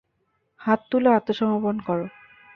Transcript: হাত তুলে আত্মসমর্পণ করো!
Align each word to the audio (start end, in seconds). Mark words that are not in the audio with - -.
হাত 0.61 0.79
তুলে 0.91 1.09
আত্মসমর্পণ 1.17 1.75
করো! 1.87 2.05